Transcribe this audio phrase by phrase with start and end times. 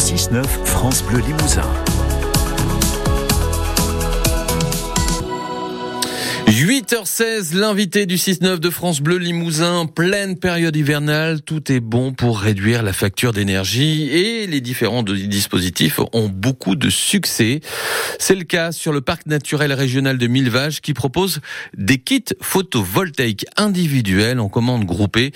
[0.00, 1.99] 6-9 France Bleu Limousin.
[6.50, 12.40] 8h16, l'invité du 6-9 de France Bleu Limousin, pleine période hivernale, tout est bon pour
[12.40, 17.60] réduire la facture d'énergie et les différents dispositifs ont beaucoup de succès.
[18.18, 21.38] C'est le cas sur le parc naturel régional de Millevaches qui propose
[21.76, 25.30] des kits photovoltaïques individuels en commande groupée.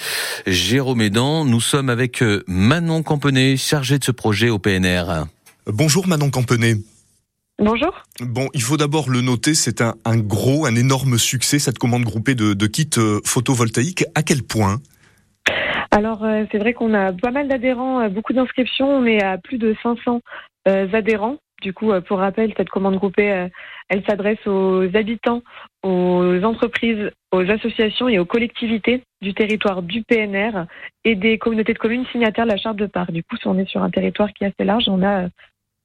[0.48, 5.26] Jérôme Edan, nous sommes avec euh, Manon Campenet, chargée de ce projet au PNR.
[5.68, 6.78] Bonjour Manon Campenet.
[7.58, 8.02] Bonjour.
[8.20, 12.34] Bon, il faut d'abord le noter, c'est un, gros, un énorme succès, cette commande groupée
[12.34, 14.04] de, kits euh, photovoltaïques.
[14.16, 14.78] À quel point?
[15.92, 18.88] Alors, euh, c'est vrai qu'on a pas mal d'adhérents, euh, beaucoup d'inscriptions.
[18.88, 20.20] On est à plus de 500
[20.66, 21.36] adhérents.
[21.62, 23.48] Du coup, pour rappel, cette commande groupée,
[23.88, 25.42] elle s'adresse aux habitants,
[25.82, 30.66] aux entreprises, aux associations et aux collectivités du territoire du PNR
[31.04, 33.12] et des communautés de communes signataires de la charte de part.
[33.12, 35.28] Du coup, si on est sur un territoire qui est assez large, on a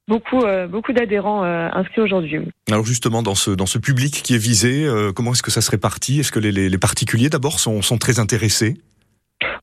[0.10, 2.42] beaucoup, euh, beaucoup d'adhérents euh, inscrits aujourd'hui.
[2.70, 5.62] Alors justement, dans ce, dans ce public qui est visé, euh, comment est-ce que ça
[5.62, 8.78] se répartit Est-ce que les, les, particuliers d'abord sont, sont très intéressés?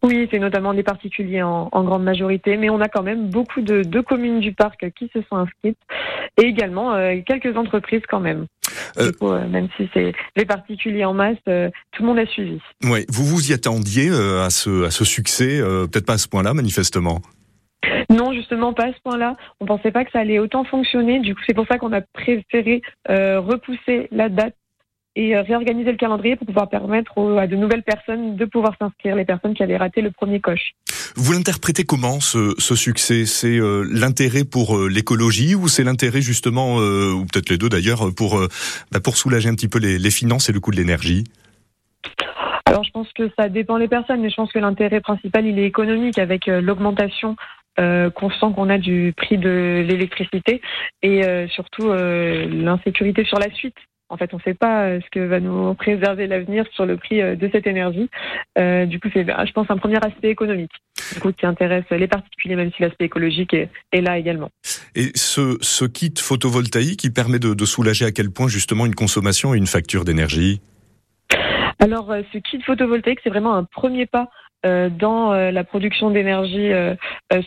[0.02, 3.60] Oui, c'est notamment des particuliers en, en, grande majorité, mais on a quand même beaucoup
[3.60, 5.78] de, de, communes du parc qui se sont inscrites
[6.38, 6.94] et également
[7.26, 8.46] quelques entreprises quand même.
[8.96, 12.58] même si c'est les particuliers en masse, tout le monde a suivi.
[12.84, 16.54] Oui, vous vous y attendiez à, ce, à ce succès, peut-être pas à ce point-là
[16.54, 17.20] manifestement?
[18.10, 19.36] Non, justement pas à ce point-là.
[19.60, 21.20] On pensait pas que ça allait autant fonctionner.
[21.20, 24.54] Du coup, c'est pour ça qu'on a préféré euh, repousser la date
[25.14, 29.16] et euh, réorganiser le calendrier pour pouvoir permettre à de nouvelles personnes de pouvoir s'inscrire,
[29.16, 30.72] les personnes qui avaient raté le premier coche.
[31.16, 33.24] Vous l'interprétez comment ce, succès?
[33.24, 38.38] C'est euh, l'intérêt pour l'écologie ou c'est l'intérêt justement, ou peut-être les deux d'ailleurs, pour
[38.92, 41.24] bah, pour soulager un petit peu les, les finances et le coût de l'énergie?
[42.66, 45.58] Alors je pense que ça dépend des personnes, mais je pense que l'intérêt principal il
[45.58, 47.36] est économique avec l'augmentation
[47.78, 50.62] euh, constant qu'on a du prix de l'électricité
[51.02, 53.76] et euh, surtout euh, l'insécurité sur la suite.
[54.08, 57.18] En fait, on ne sait pas ce que va nous préserver l'avenir sur le prix
[57.20, 58.08] de cette énergie.
[58.56, 60.70] du coup, c'est, je pense, un premier aspect économique
[61.12, 64.50] du coup, qui intéresse les particuliers, même si l'aspect écologique est, là également.
[64.94, 68.94] Et ce, ce kit photovoltaïque, il permet de, de soulager à quel point justement une
[68.94, 70.60] consommation et une facture d'énergie?
[71.80, 74.45] Alors, ce kit photovoltaïque, c'est vraiment un premier pas euh,
[74.90, 76.94] dans euh, la production d'énergie euh,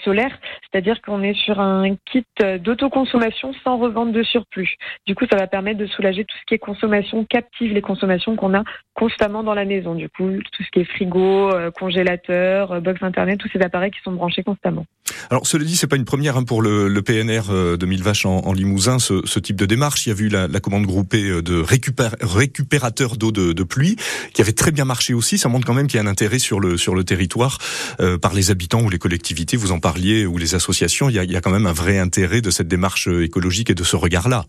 [0.03, 2.25] solaire, c'est-à-dire qu'on est sur un kit
[2.59, 4.75] d'autoconsommation sans revente de surplus.
[5.05, 8.35] Du coup, ça va permettre de soulager tout ce qui est consommation captive, les consommations
[8.35, 8.63] qu'on a
[8.99, 9.95] constamment dans la maison.
[9.95, 14.11] Du coup, tout ce qui est frigo, congélateur, box internet, tous ces appareils qui sont
[14.11, 14.85] branchés constamment.
[15.29, 18.25] Alors, cela dit, c'est pas une première hein, pour le, le, PNR de Mille Vaches
[18.25, 20.05] en, Limousin, ce, ce, type de démarche.
[20.05, 23.95] Il y a eu la, la commande groupée de récupérateurs d'eau de, de, pluie,
[24.33, 25.37] qui avait très bien marché aussi.
[25.37, 27.57] Ça montre quand même qu'il y a un intérêt sur le sur le territoire
[27.99, 29.57] euh, par les habitants ou les collectivités.
[29.57, 31.09] Vous en parliez ou les associations.
[31.09, 33.69] Il y a, il y a quand même un vrai intérêt de cette démarche écologique
[33.69, 34.45] et de ce regard-là.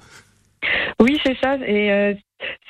[1.00, 1.56] Oui, c'est ça.
[1.66, 2.14] Et euh,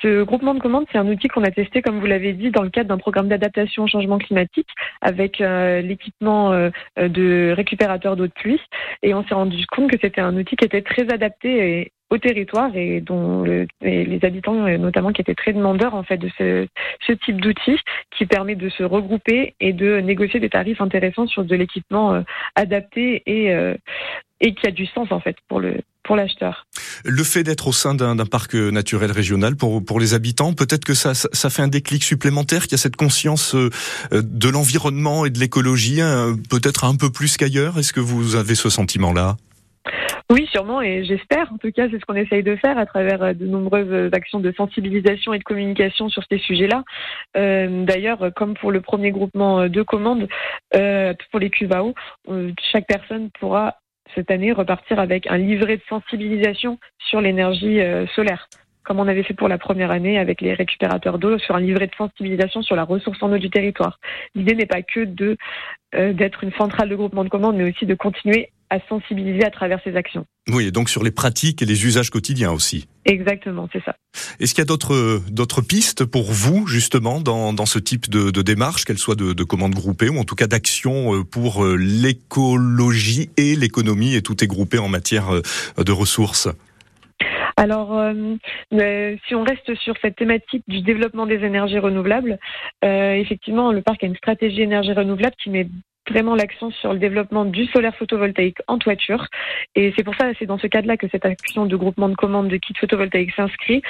[0.03, 2.63] ce groupement de commandes, c'est un outil qu'on a testé, comme vous l'avez dit, dans
[2.63, 4.69] le cadre d'un programme d'adaptation au changement climatique
[5.01, 8.61] avec euh, l'équipement euh, de récupérateur d'eau de pluie.
[9.03, 12.75] Et on s'est rendu compte que c'était un outil qui était très adapté au territoire
[12.75, 13.45] et dont
[13.81, 16.67] les habitants notamment qui étaient très demandeurs en fait de ce,
[17.07, 17.79] ce type d'outil
[18.11, 22.25] qui permet de se regrouper et de négocier des tarifs intéressants sur de l'équipement
[22.57, 23.55] adapté et
[24.41, 26.67] et qui a du sens en fait pour le pour l'acheteur.
[27.05, 30.95] Le fait d'être au sein d'un parc naturel régional pour pour les habitants, peut-être que
[30.95, 33.71] ça, ça fait un déclic supplémentaire, qu'il y a cette conscience euh,
[34.13, 37.79] de l'environnement et de l'écologie, hein, peut-être un peu plus qu'ailleurs.
[37.79, 39.37] Est-ce que vous avez ce sentiment-là?
[40.31, 41.53] Oui, sûrement, et j'espère.
[41.53, 44.39] En tout cas, c'est ce qu'on essaye de faire à travers euh, de nombreuses actions
[44.39, 46.85] de sensibilisation et de communication sur ces sujets-là.
[47.37, 50.29] Euh, D'ailleurs, comme pour le premier groupement de commandes,
[50.77, 51.95] euh, pour les QVAO,
[52.71, 53.80] chaque personne pourra
[54.15, 58.49] cette année repartir avec un livret de sensibilisation sur l'énergie euh, solaire
[58.83, 61.87] comme on avait fait pour la première année avec les récupérateurs d'eau, sur un livret
[61.87, 64.01] de sensibilisation sur la ressource en eau du territoire.
[64.35, 65.37] L'idée n'est pas que de
[65.95, 69.51] euh, d'être une centrale de groupement de commandes, mais aussi de continuer à sensibiliser à
[69.51, 70.27] travers ces actions.
[70.49, 72.89] Oui, et donc sur les pratiques et les usages quotidiens aussi.
[73.11, 73.97] Exactement, c'est ça.
[74.39, 78.31] Est-ce qu'il y a d'autres d'autres pistes pour vous justement dans, dans ce type de,
[78.31, 81.65] de démarche, qu'elle soit de, de commandes groupées ou en tout cas d'action euh, pour
[81.65, 85.43] euh, l'écologie et l'économie et tout est groupé en matière euh,
[85.85, 86.49] de ressources?
[87.57, 87.89] Alors,
[88.73, 92.39] si on reste sur cette thématique du développement des énergies renouvelables,
[92.83, 95.69] effectivement, le parc a une stratégie énergie renouvelable qui met
[96.11, 99.27] vraiment l'accent sur le développement du solaire photovoltaïque en toiture.
[99.75, 102.49] Et c'est pour ça, c'est dans ce cadre-là que cette action de groupement de commandes
[102.49, 103.83] de kits photovoltaïques s'inscrit.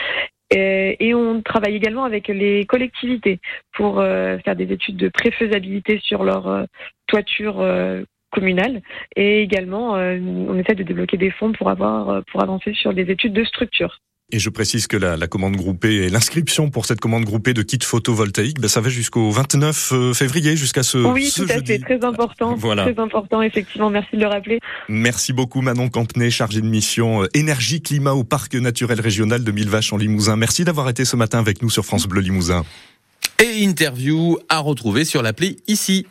[0.53, 3.41] Et, on travaille également avec les collectivités
[3.73, 6.65] pour euh, faire des études de préfaisabilité sur leur euh,
[7.07, 8.03] toiture euh,
[8.33, 8.83] communal.
[9.17, 13.33] Et également, on essaie de débloquer des fonds pour avoir pour avancer sur des études
[13.33, 13.99] de structure.
[14.33, 17.63] Et je précise que la, la commande groupée et l'inscription pour cette commande groupée de
[17.63, 21.65] kits photovoltaïques, ben ça va jusqu'au 29 euh, février, jusqu'à ce Oui, ce tout à
[21.65, 22.55] fait, très important.
[22.55, 22.93] Voilà.
[22.93, 23.91] Très important, effectivement.
[23.91, 24.61] Merci de le rappeler.
[24.89, 29.53] Merci beaucoup Manon Campenet, chargée de mission euh, énergie climat au parc naturel régional de
[29.53, 30.37] Millevaches en Limousin.
[30.37, 32.65] Merci d'avoir été ce matin avec nous sur France Bleu Limousin.
[33.39, 36.07] Et interview à retrouver sur l'appli ici.